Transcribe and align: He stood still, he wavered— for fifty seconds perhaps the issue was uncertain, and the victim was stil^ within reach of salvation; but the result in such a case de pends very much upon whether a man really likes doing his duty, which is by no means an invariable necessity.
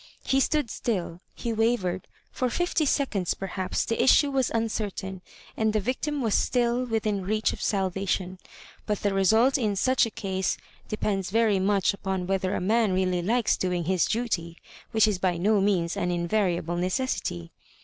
He 0.25 0.39
stood 0.39 0.71
still, 0.71 1.21
he 1.35 1.53
wavered— 1.53 2.07
for 2.31 2.49
fifty 2.49 2.87
seconds 2.87 3.35
perhaps 3.35 3.85
the 3.85 4.01
issue 4.01 4.31
was 4.31 4.49
uncertain, 4.49 5.21
and 5.55 5.73
the 5.73 5.79
victim 5.79 6.23
was 6.23 6.33
stil^ 6.33 6.89
within 6.89 7.23
reach 7.23 7.53
of 7.53 7.61
salvation; 7.61 8.39
but 8.87 9.01
the 9.03 9.13
result 9.13 9.59
in 9.59 9.75
such 9.75 10.07
a 10.07 10.09
case 10.09 10.57
de 10.87 10.97
pends 10.97 11.29
very 11.29 11.59
much 11.59 11.93
upon 11.93 12.25
whether 12.25 12.55
a 12.55 12.59
man 12.59 12.93
really 12.93 13.21
likes 13.21 13.55
doing 13.55 13.83
his 13.83 14.05
duty, 14.07 14.57
which 14.89 15.07
is 15.07 15.19
by 15.19 15.37
no 15.37 15.61
means 15.61 15.95
an 15.95 16.09
invariable 16.09 16.77
necessity. 16.77 17.51